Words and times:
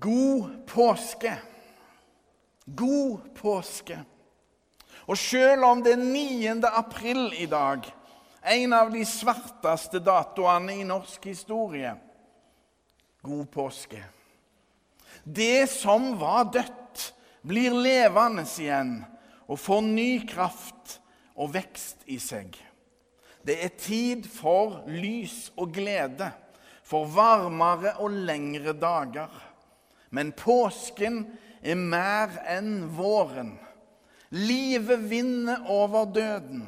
God 0.00 0.66
påske. 0.66 1.36
God 2.64 3.34
påske. 3.34 3.98
Og 5.06 5.18
selv 5.18 5.64
om 5.64 5.82
det 5.84 5.92
er 5.94 6.02
9. 6.02 6.56
april 6.66 7.30
i 7.38 7.46
dag, 7.46 7.86
en 8.42 8.72
av 8.72 8.90
de 8.92 9.04
svarteste 9.06 10.00
datoene 10.02 10.80
i 10.80 10.86
norsk 10.86 11.24
historie 11.30 11.94
God 13.26 13.46
påske. 13.50 14.02
Det 15.24 15.66
som 15.70 16.12
var 16.18 16.50
dødt, 16.54 17.12
blir 17.46 17.74
levende 17.74 18.42
igjen 18.58 18.96
og 19.46 19.58
får 19.62 19.82
ny 19.86 20.10
kraft 20.26 20.96
og 21.38 21.52
vekst 21.54 22.06
i 22.10 22.18
seg. 22.22 22.54
Det 23.46 23.58
er 23.62 23.74
tid 23.78 24.26
for 24.30 24.80
lys 24.90 25.52
og 25.54 25.70
glede, 25.74 26.32
for 26.86 27.06
varmere 27.10 27.96
og 28.02 28.14
lengre 28.26 28.74
dager. 28.74 29.30
Men 30.10 30.32
påsken 30.32 31.24
er 31.62 31.78
mer 31.78 32.36
enn 32.50 32.86
våren. 32.96 33.56
Livet 34.30 35.10
vinner 35.10 35.66
over 35.70 36.06
døden. 36.10 36.66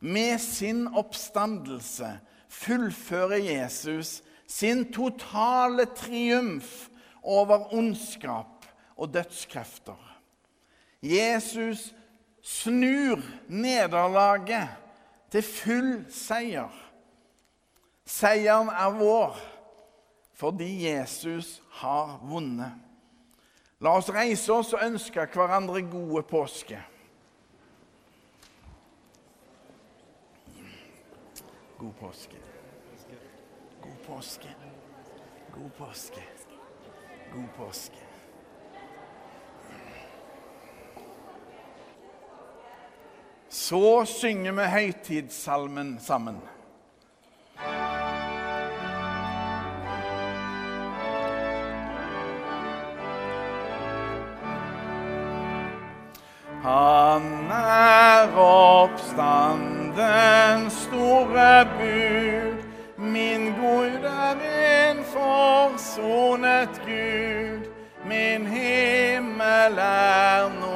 Med 0.00 0.38
sin 0.38 0.86
oppstandelse 0.88 2.18
fullfører 2.48 3.40
Jesus 3.40 4.22
sin 4.46 4.84
totale 4.92 5.86
triumf 5.96 6.88
over 7.22 7.72
ondskap 7.74 8.66
og 8.96 9.14
dødskrefter. 9.14 9.98
Jesus 11.02 11.94
snur 12.42 13.20
nederlaget 13.48 14.68
til 15.32 15.42
full 15.42 16.04
seier. 16.12 16.72
Seieren 18.04 18.68
er 18.68 18.92
vår 19.00 19.40
fordi 20.34 20.86
Jesus 20.86 21.62
har 21.70 22.18
vunnet. 22.22 22.72
La 23.78 23.96
oss 23.98 24.10
reise 24.10 24.52
oss 24.52 24.72
og 24.74 24.82
ønske 24.82 25.26
hverandre 25.34 25.82
gode 25.86 26.22
påske. 26.26 26.78
God 31.78 31.92
påske. 32.00 32.40
God 33.82 33.98
påske. 34.06 34.54
God 35.52 35.70
påske. 35.78 36.22
God 37.34 37.48
påske. 37.56 38.00
Så 43.48 44.04
synger 44.06 44.52
vi 44.52 44.64
høytidssalmen 44.70 45.98
sammen. 46.00 46.40
Oppstanden 58.84 60.70
store 60.70 61.66
bud. 61.78 62.58
Min 62.98 63.54
Gud 63.60 64.04
er 64.04 64.36
en 64.90 64.98
forsonet 65.04 66.74
Gud. 66.86 67.62
Min 68.06 68.46
himmel 68.46 69.78
er 69.78 70.48
nå 70.60 70.73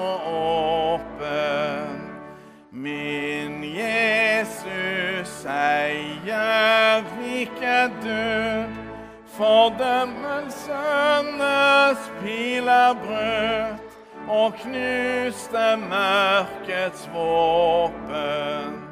knuste 14.50 15.76
mørkets 15.76 17.08
våpen. 17.14 18.84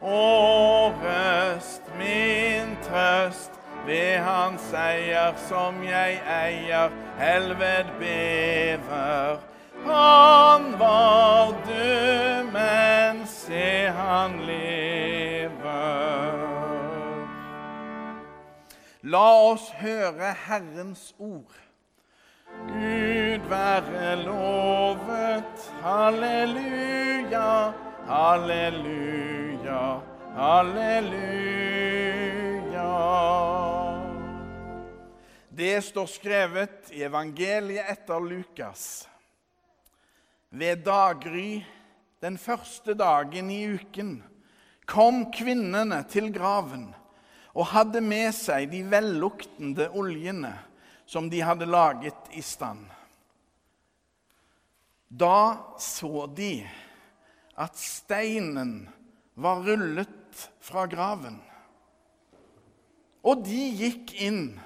Og 0.00 0.94
røst 1.02 1.82
min 1.98 2.76
trøst 2.86 3.52
ved 3.86 4.18
hans 4.18 4.60
seier 4.70 5.34
som 5.48 5.82
jeg 5.84 6.20
eier, 6.44 6.90
helved 7.18 7.92
bever. 7.98 9.38
Han 9.84 10.78
var 10.78 11.54
død, 11.66 12.42
men 12.52 13.26
se 13.26 13.90
han 13.96 14.40
lever. 14.40 15.18
La 19.02 19.26
oss 19.52 19.70
høre 19.80 20.34
Herrens 20.46 21.14
ord. 21.18 21.54
Gud 22.68 23.27
være 23.50 24.16
lovet. 24.24 25.70
Halleluja, 25.82 27.72
halleluja, 28.06 30.00
halleluja. 30.36 31.58
Det 35.48 35.84
står 35.84 36.06
skrevet 36.06 36.92
i 36.94 37.02
evangeliet 37.02 37.88
etter 37.90 38.20
Lukas. 38.22 39.08
Ved 40.50 40.84
daggry 40.84 41.64
den 42.22 42.38
første 42.38 42.94
dagen 42.94 43.50
i 43.50 43.64
uken 43.74 44.22
kom 44.88 45.32
kvinnene 45.34 46.04
til 46.08 46.32
graven 46.32 46.94
og 47.58 47.66
hadde 47.74 48.00
med 48.00 48.30
seg 48.36 48.70
de 48.72 48.84
velluktende 48.86 49.90
oljene 49.98 50.54
som 51.08 51.28
de 51.30 51.42
hadde 51.42 51.66
laget 51.68 52.32
i 52.36 52.42
stand. 52.44 52.97
Da 55.08 55.74
så 55.80 56.26
de 56.36 56.68
at 57.58 57.78
steinen 57.80 58.88
var 59.34 59.64
rullet 59.64 60.48
fra 60.60 60.84
graven. 60.86 61.40
Og 63.24 63.44
de 63.46 63.62
gikk 63.80 64.12
inn, 64.20 64.58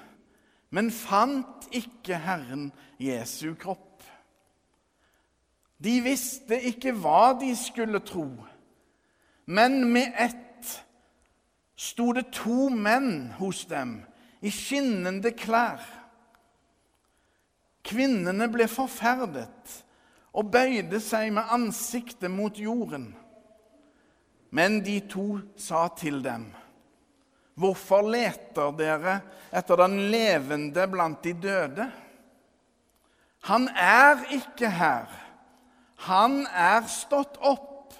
men 0.73 0.91
fant 0.93 1.67
ikke 1.73 2.19
Herren 2.21 2.69
Jesu 3.01 3.55
kropp. 3.59 4.03
De 5.83 5.97
visste 6.03 6.59
ikke 6.69 6.93
hva 6.95 7.33
de 7.39 7.51
skulle 7.59 7.99
tro, 8.05 8.27
men 9.45 9.81
med 9.91 10.13
ett 10.15 10.69
sto 11.75 12.11
det 12.15 12.29
to 12.35 12.69
menn 12.71 13.33
hos 13.39 13.65
dem 13.67 13.97
i 14.43 14.51
skinnende 14.53 15.33
klær. 15.35 15.81
Kvinnene 17.83 18.47
ble 18.51 18.69
forferdet 18.71 19.81
og 20.33 20.49
bøyde 20.51 20.99
seg 21.01 21.31
med 21.35 21.51
ansiktet 21.53 22.31
mot 22.31 22.57
jorden. 22.57 23.11
Men 24.53 24.81
de 24.85 24.99
to 25.09 25.39
sa 25.57 25.87
til 25.97 26.23
dem, 26.23 26.53
'Hvorfor 27.53 28.01
leter 28.01 28.71
dere 28.77 29.19
etter 29.53 29.75
den 29.77 30.09
levende 30.11 30.87
blant 30.87 31.23
de 31.23 31.33
døde?' 31.33 31.91
'Han 33.43 33.67
er 33.75 34.25
ikke 34.31 34.69
her. 34.69 35.05
Han 35.95 36.47
er 36.47 36.81
stått 36.87 37.37
opp.' 37.37 37.93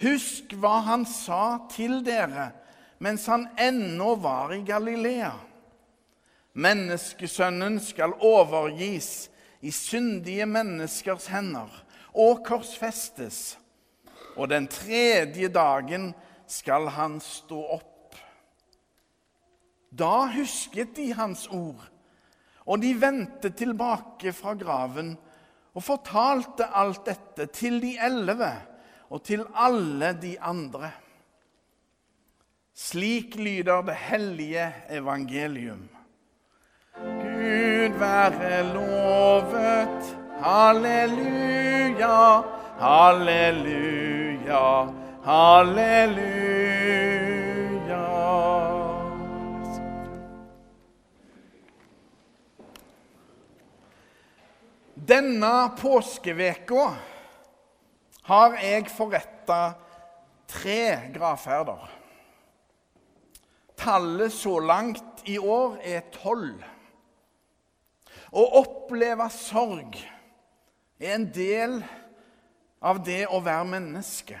'Husk 0.00 0.52
hva 0.56 0.80
han 0.80 1.04
sa 1.04 1.58
til 1.70 2.04
dere 2.04 2.52
mens 2.98 3.26
han 3.26 3.48
ennå 3.58 4.14
var 4.14 4.52
i 4.52 4.60
Galilea.' 4.64 5.38
Menneskesønnen 6.52 7.80
skal 7.80 8.12
overgis 8.12 9.29
i 9.60 9.70
syndige 9.70 10.46
menneskers 10.48 11.28
hender 11.32 11.70
og 12.16 12.42
korsfestes, 12.46 13.58
og 14.36 14.48
den 14.50 14.68
tredje 14.70 15.50
dagen 15.52 16.10
skal 16.50 16.88
han 16.94 17.18
stå 17.22 17.60
opp. 17.76 18.16
Da 19.90 20.26
husket 20.32 20.94
de 20.96 21.10
hans 21.18 21.46
ord, 21.50 21.82
og 22.66 22.82
de 22.82 22.94
vendte 23.00 23.50
tilbake 23.50 24.32
fra 24.32 24.54
graven 24.54 25.16
og 25.74 25.84
fortalte 25.84 26.66
alt 26.76 27.04
dette 27.06 27.46
til 27.54 27.80
de 27.82 27.96
elleve 28.02 28.52
og 29.10 29.22
til 29.26 29.44
alle 29.54 30.12
de 30.22 30.36
andre. 30.40 30.92
Slik 32.74 33.34
lyder 33.36 33.82
det 33.82 33.96
hellige 34.08 34.70
evangelium. 34.88 35.88
Være 38.00 38.62
lovet. 38.72 40.16
Halleluja, 40.40 42.42
halleluja, 42.80 44.88
halleluja. 45.24 46.16
Denne 54.96 55.54
påskeveka 55.76 56.88
har 58.32 58.58
jeg 58.62 58.88
forretta 58.96 59.62
tre 60.48 61.12
gravferder. 61.12 61.88
Tallet 63.76 64.32
så 64.32 64.58
langt 64.58 65.28
i 65.28 65.38
år 65.38 65.76
er 65.84 66.00
tolv. 66.16 66.64
Å 68.30 68.44
oppleve 68.60 69.26
sorg 69.34 69.96
er 71.00 71.14
en 71.16 71.26
del 71.34 71.80
av 72.80 73.00
det 73.04 73.24
å 73.26 73.40
være 73.42 73.66
menneske. 73.72 74.38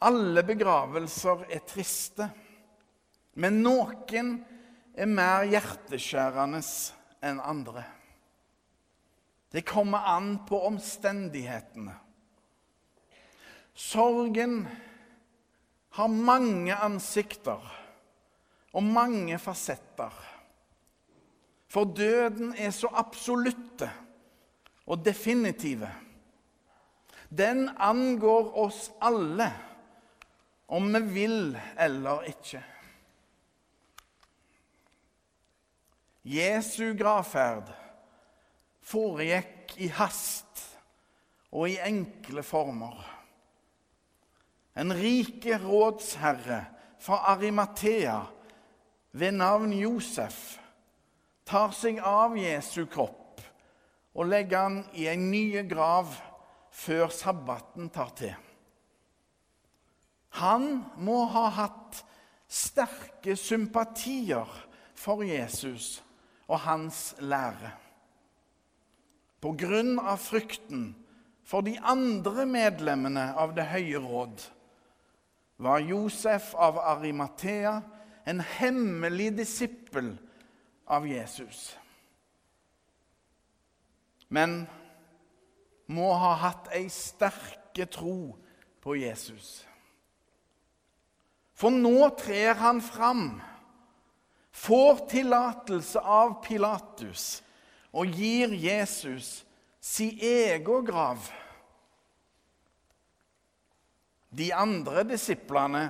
Alle 0.00 0.42
begravelser 0.48 1.44
er 1.52 1.62
triste, 1.68 2.26
men 3.40 3.60
noen 3.62 4.32
er 4.96 5.08
mer 5.08 5.46
hjerteskjærende 5.48 6.62
enn 7.24 7.40
andre. 7.44 7.84
Det 9.50 9.62
kommer 9.66 10.06
an 10.08 10.38
på 10.48 10.60
omstendighetene. 10.68 11.94
Sorgen 13.74 14.64
har 15.96 16.10
mange 16.10 16.74
ansikter 16.76 17.62
og 18.70 18.84
mange 18.86 19.38
fasetter. 19.42 20.12
For 21.70 21.86
døden 21.94 22.54
er 22.58 22.72
så 22.74 22.88
absolutte 22.98 23.90
og 24.90 25.04
definitive. 25.06 25.90
Den 27.30 27.68
angår 27.78 28.50
oss 28.58 28.88
alle, 28.98 29.46
om 30.66 30.90
vi 30.94 31.00
vil 31.14 31.58
eller 31.78 32.26
ikke. 32.26 32.62
Jesu 36.26 36.90
gravferd 36.98 37.70
foregikk 38.82 39.76
i 39.78 39.88
hast 39.94 40.64
og 41.54 41.70
i 41.70 41.78
enkle 41.86 42.42
former. 42.42 42.98
En 44.78 44.90
rike 44.94 45.58
rådsherre 45.62 46.64
fra 47.00 47.22
Arimathea 47.32 48.18
ved 49.12 49.38
navn 49.38 49.72
Josef 49.72 50.58
tar 51.50 51.74
seg 51.74 51.98
av 52.06 52.36
Jesu 52.38 52.84
kropp 52.90 53.42
og 54.14 54.28
legger 54.30 54.66
han 54.66 54.78
i 54.94 55.08
en 55.10 55.30
ny 55.32 55.62
grav 55.70 56.12
før 56.74 57.10
sabbaten 57.14 57.90
tar 57.90 58.12
til. 58.18 58.36
Han 60.38 60.84
må 61.02 61.24
ha 61.32 61.48
hatt 61.56 62.04
sterke 62.50 63.34
sympatier 63.38 64.46
for 64.98 65.24
Jesus 65.26 65.98
og 66.50 66.62
hans 66.66 67.14
lære. 67.18 67.72
På 69.40 69.54
grunn 69.58 69.96
av 69.98 70.20
frykten 70.22 70.90
for 71.46 71.66
de 71.66 71.76
andre 71.82 72.44
medlemmene 72.46 73.30
av 73.38 73.54
Det 73.56 73.66
høye 73.72 74.02
råd 74.02 74.42
var 75.60 75.82
Josef 75.82 76.52
av 76.54 76.78
Arimathea 76.78 77.80
en 78.28 78.42
hemmelig 78.58 79.32
disippel 79.40 80.12
av 80.90 81.06
Jesus. 81.08 81.70
Men 84.28 84.64
må 85.90 86.12
ha 86.14 86.34
hatt 86.38 86.70
ei 86.74 86.86
sterke 86.92 87.86
tro 87.90 88.34
på 88.82 88.96
Jesus. 88.98 89.60
For 91.54 91.74
nå 91.74 92.08
trer 92.18 92.54
han 92.58 92.80
fram, 92.82 93.40
får 94.50 95.04
tillatelse 95.10 96.00
av 96.00 96.38
Pilatus 96.44 97.42
og 97.90 98.16
gir 98.16 98.54
Jesus 98.54 99.42
sin 99.80 100.16
egen 100.16 100.86
grav. 100.86 101.26
De 104.30 104.52
andre 104.54 105.04
disiplene 105.10 105.88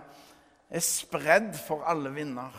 er 0.71 0.85
spredd 0.85 1.53
for 1.61 1.85
alle 1.89 2.13
vinder. 2.15 2.55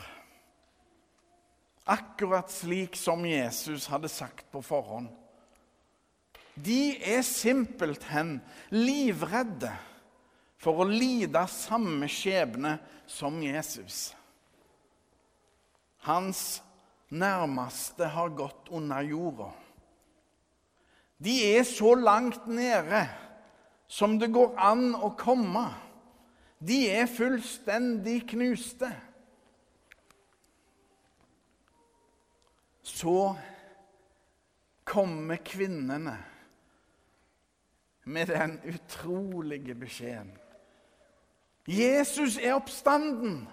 Akkurat 1.85 2.51
slik 2.51 2.95
som 2.95 3.25
Jesus 3.25 3.87
hadde 3.89 4.09
sagt 4.09 4.45
på 4.51 4.61
forhånd. 4.61 5.09
De 6.53 6.97
er 7.01 7.23
simpelthen 7.25 8.39
livredde 8.69 9.71
for 10.61 10.83
å 10.83 10.89
lide 10.89 11.41
samme 11.49 12.09
skjebne 12.11 12.75
som 13.09 13.39
Jesus. 13.41 14.11
Hans 16.05 16.61
nærmeste 17.09 18.07
har 18.13 18.33
gått 18.37 18.69
under 18.69 19.01
jorda. 19.05 19.49
De 21.21 21.33
er 21.53 21.63
så 21.67 21.93
langt 21.97 22.47
nede 22.49 23.03
som 23.91 24.15
det 24.19 24.31
går 24.33 24.55
an 24.57 24.93
å 24.95 25.11
komme. 25.17 25.67
De 26.61 26.85
er 26.89 27.09
fullstendig 27.09 28.23
knuste. 28.31 28.89
Så 32.81 33.35
kommer 34.83 35.37
kvinnene 35.45 36.17
med 38.03 38.27
den 38.27 38.57
utrolige 38.65 39.75
beskjeden. 39.75 40.31
Jesus 41.65 42.37
er 42.41 42.57
oppstanden. 42.57 43.45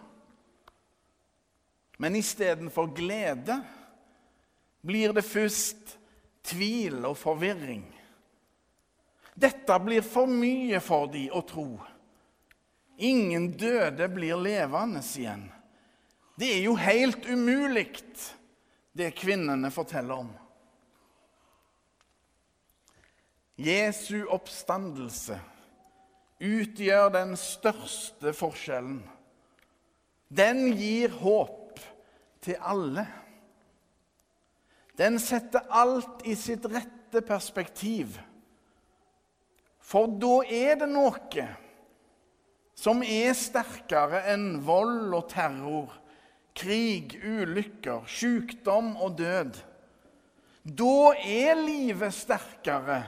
Men 1.98 2.16
istedenfor 2.16 2.94
glede 2.96 3.58
blir 4.80 5.12
det 5.12 5.26
først 5.26 5.98
tvil 6.46 7.04
og 7.04 7.16
forvirring. 7.18 7.84
Dette 9.38 9.76
blir 9.84 10.02
for 10.02 10.30
mye 10.30 10.80
for 10.82 11.10
de 11.12 11.28
å 11.30 11.42
tro. 11.46 11.68
Ingen 12.98 13.52
døde 13.58 14.08
blir 14.10 14.40
levende 14.40 15.02
igjen. 15.14 15.44
Det 16.38 16.48
er 16.56 16.64
jo 16.64 16.74
helt 16.78 17.26
umulig, 17.26 18.00
det 18.98 19.12
kvinnene 19.18 19.70
forteller 19.70 20.24
om. 20.24 20.30
Jesu 23.58 24.26
oppstandelse 24.30 25.38
utgjør 26.38 27.08
den 27.14 27.34
største 27.38 28.32
forskjellen. 28.36 29.00
Den 30.28 30.68
gir 30.78 31.14
håp 31.22 31.80
til 32.44 32.58
alle. 32.60 33.06
Den 34.98 35.18
setter 35.22 35.66
alt 35.70 36.22
i 36.26 36.34
sitt 36.38 36.66
rette 36.70 37.22
perspektiv. 37.26 38.18
For 39.82 40.10
da 40.20 40.42
er 40.44 40.78
det 40.82 40.90
noe 40.90 41.46
som 42.78 43.02
er 43.02 43.32
sterkere 43.34 44.22
enn 44.30 44.60
vold 44.62 45.14
og 45.16 45.30
terror, 45.32 45.90
krig, 46.58 47.14
ulykker, 47.22 48.06
sykdom 48.10 48.96
og 48.96 49.18
død. 49.18 49.60
Da 50.68 50.96
er 51.24 51.54
livet 51.62 52.14
sterkere 52.14 53.02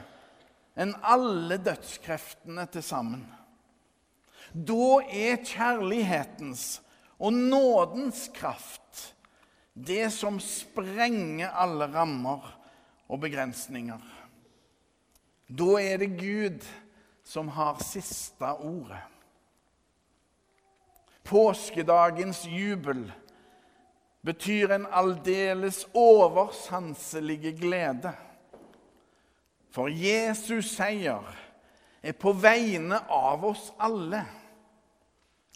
enn 0.80 0.94
alle 1.02 1.58
dødskreftene 1.60 2.64
til 2.72 2.84
sammen. 2.86 3.24
Da 4.54 5.00
er 5.06 5.42
kjærlighetens 5.44 6.80
og 7.20 7.34
nådens 7.36 8.28
kraft 8.34 9.10
det 9.74 10.08
som 10.12 10.40
sprenger 10.42 11.52
alle 11.54 11.86
rammer 11.92 12.46
og 13.10 13.20
begrensninger. 13.22 14.00
Da 15.50 15.70
er 15.82 16.00
det 16.02 16.12
Gud 16.18 16.66
som 17.26 17.48
har 17.54 17.80
siste 17.84 18.46
ordet. 18.46 19.02
Påskedagens 21.24 22.42
jubel 22.48 23.04
betyr 24.26 24.74
en 24.74 24.86
aldeles 24.86 25.84
oversanselig 25.94 27.54
glede. 27.60 28.12
For 29.70 29.88
Jesus 29.88 30.74
seier 30.74 31.24
er 32.02 32.16
på 32.18 32.32
vegne 32.32 32.98
av 33.08 33.44
oss 33.52 33.70
alle. 33.78 34.24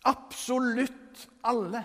Absolutt 0.04 1.26
alle. 1.42 1.82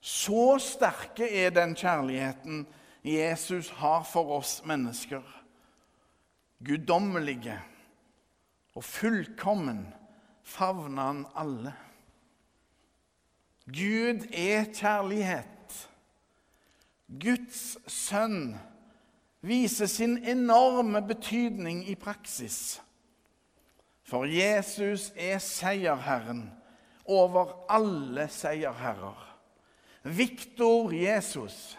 Så 0.00 0.58
sterke 0.62 1.28
er 1.28 1.50
den 1.54 1.76
kjærligheten 1.76 2.66
Jesus 3.04 3.70
har 3.80 4.02
for 4.08 4.38
oss 4.40 4.58
mennesker 4.66 5.22
guddommelige 6.64 7.58
og 8.74 8.84
fullkommen 8.84 9.86
favner 10.46 11.02
han 11.02 11.26
alle. 11.38 11.74
Gud 13.68 14.24
er 14.32 14.64
kjærlighet. 14.72 15.88
Guds 17.08 17.76
sønn 17.92 18.56
viser 19.44 19.86
sin 19.86 20.18
enorme 20.24 21.02
betydning 21.04 21.82
i 21.88 21.94
praksis. 21.94 22.80
For 24.08 24.24
Jesus 24.24 25.10
er 25.16 25.38
seierherren 25.38 26.46
over 27.04 27.52
alle 27.68 28.28
seierherrer. 28.32 29.24
Viktor 30.02 30.92
Jesus, 30.92 31.76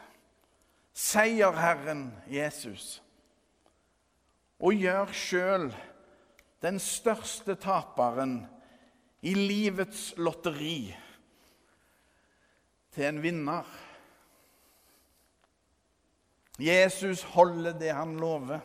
seierherren 0.93 2.12
Jesus 2.29 3.00
og 4.60 4.75
gjør 4.75 5.12
sjøl 5.15 5.69
den 6.62 6.79
største 6.84 7.55
taperen 7.55 8.41
i 9.24 9.34
livets 9.34 10.12
lotteri 10.19 10.91
til 12.96 13.10
en 13.10 13.22
vinner. 13.24 13.67
Jesus 16.60 17.24
holder 17.36 17.77
det 17.79 17.93
han 17.96 18.17
lover. 18.19 18.60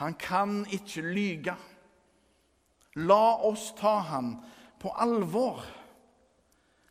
Han 0.00 0.16
kan 0.18 0.62
ikke 0.72 1.04
lyge. 1.04 1.54
La 2.98 3.36
oss 3.46 3.70
ta 3.78 3.98
han 4.08 4.34
på 4.82 4.90
alvor. 4.98 5.62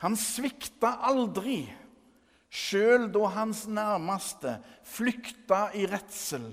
Han 0.01 0.15
svikta 0.17 0.95
aldri, 1.11 1.65
sjøl 2.49 3.09
da 3.13 3.27
hans 3.35 3.65
nærmeste 3.69 4.55
flykta 4.87 5.67
i 5.77 5.85
redsel. 5.91 6.47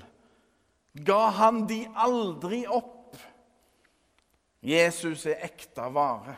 Ga 0.93 1.23
han 1.39 1.63
de 1.71 1.85
aldri 1.95 2.65
opp. 2.67 3.17
Jesus 4.61 5.25
er 5.31 5.47
ekte 5.47 5.87
vare. 5.95 6.35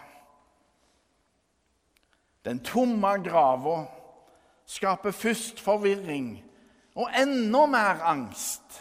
Den 2.46 2.62
tomme 2.64 3.16
grava 3.24 3.82
skaper 4.70 5.12
først 5.12 5.60
forvirring 5.60 6.38
og 6.96 7.10
enda 7.16 7.64
mer 7.70 8.04
angst 8.10 8.80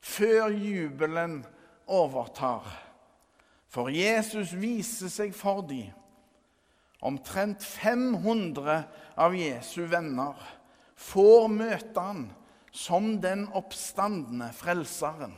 før 0.00 0.48
jubelen 0.52 1.40
overtar. 1.86 2.66
For 3.68 3.90
Jesus 3.92 4.54
viser 4.56 5.10
seg 5.12 5.34
for 5.36 5.62
dem. 5.68 5.90
Omtrent 7.04 7.62
500 7.62 8.78
av 9.20 9.36
Jesu 9.38 9.84
venner 9.86 10.38
får 10.98 11.46
møte 11.52 12.02
han 12.02 12.24
som 12.74 13.12
den 13.22 13.44
oppstandende 13.56 14.48
frelseren. 14.56 15.36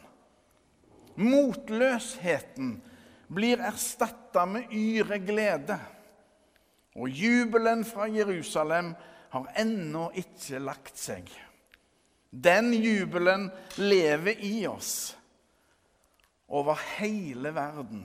Motløsheten 1.21 2.79
blir 3.29 3.61
erstatta 3.61 4.47
med 4.49 4.73
yre 4.73 5.19
glede. 5.21 5.77
Og 6.97 7.09
jubelen 7.09 7.85
fra 7.85 8.09
Jerusalem 8.11 8.95
har 9.31 9.53
ennå 9.63 10.09
ikke 10.19 10.59
lagt 10.59 10.99
seg. 10.99 11.29
Den 12.31 12.73
jubelen 12.75 13.49
lever 13.79 14.39
i 14.43 14.67
oss 14.71 15.17
over 16.51 16.79
hele 16.99 17.55
verden. 17.55 18.05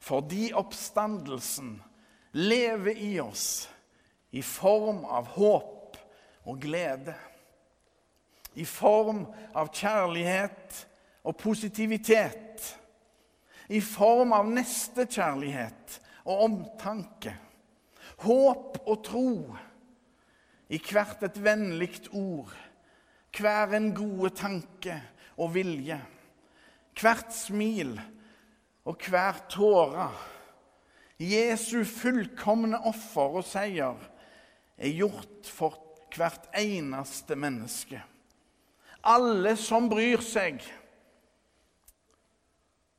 Fordi 0.00 0.50
oppstandelsen 0.56 1.76
lever 2.32 2.96
i 2.96 3.20
oss 3.20 3.68
i 4.32 4.42
form 4.42 5.04
av 5.04 5.28
håp 5.36 5.96
og 6.48 6.60
glede. 6.60 7.14
I 8.54 8.64
form 8.68 9.24
av 9.56 9.70
kjærlighet 9.72 10.82
og 11.24 11.36
positivitet. 11.40 12.72
I 13.68 13.80
form 13.80 14.32
av 14.36 14.48
nestekjærlighet 14.50 16.00
og 16.24 16.44
omtanke. 16.48 17.36
Håp 18.22 18.82
og 18.86 18.98
tro 19.06 19.30
i 20.72 20.78
hvert 20.80 21.24
et 21.26 21.38
vennlig 21.42 22.04
ord 22.16 22.52
hver 23.32 23.72
en 23.76 23.90
gode 23.96 24.30
tanke 24.36 24.94
og 25.40 25.54
vilje, 25.54 25.96
hvert 27.00 27.32
smil 27.32 27.94
og 28.84 29.08
hver 29.08 29.40
tåre. 29.50 30.10
Jesu 31.22 31.82
fullkomne 31.88 32.80
offer 32.88 33.38
og 33.40 33.46
seier 33.46 33.98
er 34.76 34.94
gjort 34.96 35.48
for 35.48 35.78
hvert 36.12 36.48
eneste 36.58 37.36
menneske. 37.38 38.00
Alle 39.02 39.54
som 39.58 39.88
bryr 39.90 40.22
seg, 40.22 40.60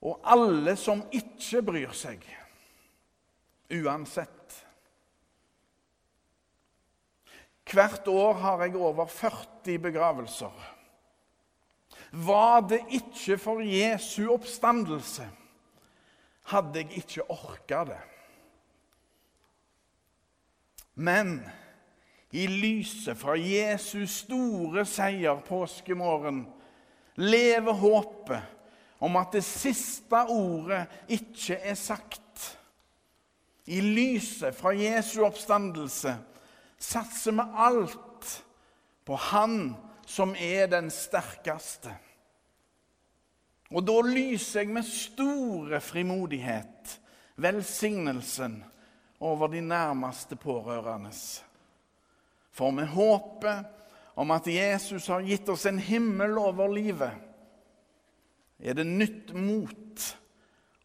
og 0.03 0.20
alle 0.27 0.75
som 0.80 1.06
ikke 1.15 1.62
bryr 1.63 1.94
seg. 1.96 2.24
Uansett. 3.72 4.43
Hvert 7.74 8.08
år 8.08 8.34
har 8.34 8.63
jeg 8.63 8.75
over 8.77 9.06
40 9.10 9.80
begravelser. 9.82 10.53
Var 12.13 12.60
det 12.70 12.82
ikke 12.94 13.38
for 13.42 13.62
Jesu 13.65 14.27
oppstandelse, 14.34 15.25
hadde 16.53 16.84
jeg 16.84 17.00
ikke 17.01 17.25
orka 17.32 17.84
det. 17.89 18.01
Men 20.94 21.39
i 22.34 22.46
lyset 22.48 23.18
fra 23.18 23.34
Jesus 23.38 24.20
store 24.24 24.86
seier 24.86 25.42
påskemorgen 25.48 26.44
lever 27.18 27.74
håpet 27.77 29.01
om 29.03 29.18
at 29.18 29.34
det 29.34 29.44
siste 29.46 30.22
ordet 30.30 30.86
ikke 31.10 31.58
er 31.58 31.77
sagt. 31.77 32.60
I 33.65 33.82
lyset 33.82 34.53
fra 34.56 34.74
Jesu 34.77 35.24
oppstandelse 35.25 36.13
satser 36.84 37.32
vi 37.32 37.46
alt 37.56 38.44
på 39.06 39.16
Han 39.16 39.75
som 40.06 40.36
er 40.36 40.68
den 40.68 40.92
sterkeste. 40.92 41.94
Og 43.74 43.86
da 43.88 43.96
lyser 44.06 44.62
jeg 44.62 44.74
med 44.75 44.86
store 44.86 45.80
frimodighet 45.82 46.98
velsignelsen 47.42 48.60
over 49.24 49.50
de 49.50 49.63
nærmeste 49.66 50.36
pårørende. 50.36 51.13
For 52.54 52.75
med 52.75 52.92
håpet 52.94 53.66
om 54.20 54.32
at 54.36 54.48
Jesus 54.48 55.08
har 55.10 55.25
gitt 55.25 55.50
oss 55.50 55.66
en 55.66 55.80
himmel 55.82 56.38
over 56.38 56.70
livet, 56.70 57.16
er 58.60 58.78
det 58.78 58.86
nytt 58.86 59.34
mot 59.34 60.06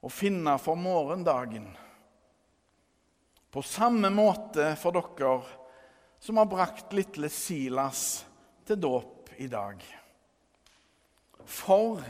å 0.00 0.08
finne 0.08 0.54
for 0.62 0.78
morgendagen. 0.80 1.68
På 3.52 3.62
samme 3.62 4.08
måte 4.14 4.72
for 4.80 4.96
dere 4.96 5.34
som 6.18 6.36
har 6.36 6.46
brakt 6.50 6.92
lille 6.92 7.30
Silas 7.32 8.24
til 8.66 8.80
dåp 8.80 9.30
i 9.38 9.46
dag. 9.50 9.82
For 11.48 12.02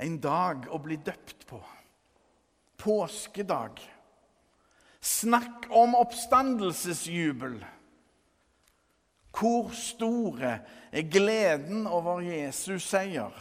en 0.00 0.18
dag 0.22 0.68
å 0.72 0.78
bli 0.82 0.96
døpt 0.96 1.46
på. 1.48 1.60
Påskedag. 2.80 3.80
Snakk 5.04 5.68
om 5.70 5.94
oppstandelsesjubel. 5.98 7.58
Hvor 9.34 9.72
store 9.74 10.58
er 10.94 11.10
gleden 11.10 11.88
over 11.90 12.22
Jesus 12.24 12.86
seier? 12.86 13.34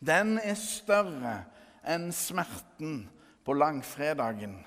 Den 0.00 0.38
er 0.38 0.56
større 0.58 1.42
enn 1.88 2.08
smerten 2.14 3.02
på 3.44 3.56
langfredagen. 3.56 4.58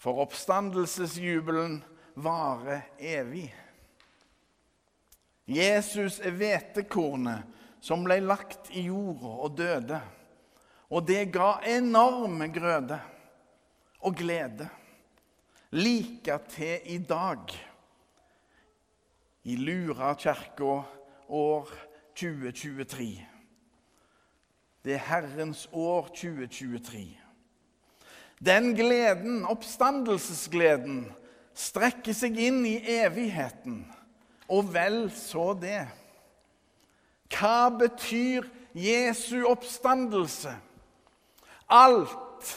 For 0.00 0.20
oppstandelsesjubelen 0.24 1.82
varer 2.14 2.86
evig. 2.98 3.48
Jesus 5.44 6.20
er 6.24 6.32
hvetekornet 6.38 7.50
som 7.84 8.04
ble 8.06 8.16
lagt 8.24 8.70
i 8.72 8.86
jorda 8.86 9.32
og 9.44 9.56
døde. 9.58 10.00
Og 10.94 11.04
det 11.04 11.26
ga 11.34 11.58
enorme 11.68 12.48
grøde 12.52 12.96
og 14.04 14.16
glede. 14.16 14.68
Like 15.74 16.38
til 16.48 16.80
i 16.94 16.98
dag. 16.98 17.52
I 19.44 19.56
Lura 19.56 20.14
kirke 20.14 20.64
år 21.28 21.72
2023. 22.14 23.26
Det 24.84 24.94
er 24.94 25.04
Herrens 25.08 25.66
år 25.72 26.08
2023. 26.14 27.04
Den 28.44 28.74
gleden, 28.76 29.44
oppstandelsesgleden, 29.44 31.12
strekker 31.54 32.16
seg 32.16 32.38
inn 32.40 32.64
i 32.66 32.76
evigheten. 32.98 33.84
Og 34.52 34.68
vel 34.74 35.06
så 35.14 35.52
det. 35.56 35.86
Hva 37.32 37.70
betyr 37.72 38.46
Jesu 38.76 39.46
oppstandelse? 39.48 40.52
Alt. 41.72 42.50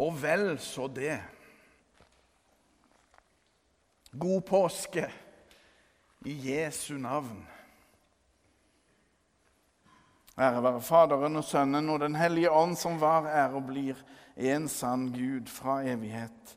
Og 0.00 0.14
vel 0.22 0.54
så 0.62 0.86
det. 0.88 1.18
God 4.10 4.42
påske 4.46 5.08
i 6.26 6.34
Jesu 6.50 6.94
navn. 6.98 7.42
Ære 10.40 10.62
være 10.64 10.80
Faderen 10.80 11.36
og 11.36 11.44
Sønnen 11.44 11.90
og 11.92 12.00
Den 12.00 12.16
hellige 12.16 12.50
ånd, 12.50 12.76
som 12.76 12.96
var, 13.00 13.26
er 13.28 13.52
og 13.52 13.66
blir 13.68 13.98
en 14.36 14.68
sann 14.72 15.10
Gud 15.12 15.50
fra 15.52 15.82
evighet 15.84 16.56